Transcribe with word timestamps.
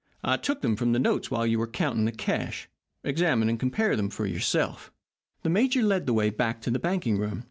I 0.23 0.35
took 0.37 0.61
them 0.63 0.75
from 0.75 0.93
the 0.93 0.99
notes 0.99 1.29
while 1.29 1.45
you 1.45 1.59
were 1.59 1.67
counting 1.67 2.05
the 2.05 2.11
cash. 2.11 2.67
Examine 3.03 3.49
and 3.49 3.59
compare 3.59 3.95
them 3.95 4.09
for 4.09 4.25
yourself." 4.25 4.91
The 5.43 5.49
major 5.51 5.83
led 5.83 6.07
the 6.07 6.13
way 6.13 6.31
back 6.31 6.57
into 6.57 6.71
the 6.71 6.79
banking 6.79 7.19
room. 7.19 7.39